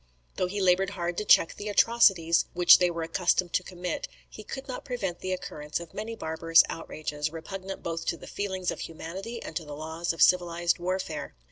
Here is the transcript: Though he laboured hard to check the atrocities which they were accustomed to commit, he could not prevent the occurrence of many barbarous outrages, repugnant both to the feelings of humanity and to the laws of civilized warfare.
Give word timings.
Though 0.37 0.47
he 0.47 0.59
laboured 0.59 0.89
hard 0.97 1.15
to 1.19 1.25
check 1.25 1.53
the 1.53 1.69
atrocities 1.69 2.45
which 2.53 2.79
they 2.79 2.89
were 2.89 3.03
accustomed 3.03 3.53
to 3.53 3.61
commit, 3.61 4.07
he 4.27 4.43
could 4.43 4.67
not 4.67 4.83
prevent 4.83 5.19
the 5.19 5.31
occurrence 5.31 5.79
of 5.79 5.93
many 5.93 6.15
barbarous 6.15 6.63
outrages, 6.69 7.31
repugnant 7.31 7.83
both 7.83 8.07
to 8.07 8.17
the 8.17 8.25
feelings 8.25 8.71
of 8.71 8.79
humanity 8.79 9.43
and 9.43 9.55
to 9.57 9.63
the 9.63 9.75
laws 9.75 10.11
of 10.11 10.19
civilized 10.23 10.79
warfare. 10.79 11.35